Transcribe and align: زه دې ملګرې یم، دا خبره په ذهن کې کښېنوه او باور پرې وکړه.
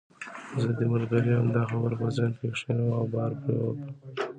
زه 0.61 0.69
دې 0.77 0.85
ملګرې 0.93 1.31
یم، 1.35 1.47
دا 1.55 1.63
خبره 1.71 1.95
په 2.01 2.07
ذهن 2.15 2.31
کې 2.39 2.47
کښېنوه 2.53 2.91
او 2.99 3.05
باور 3.11 3.31
پرې 3.41 3.57
وکړه. 3.63 3.91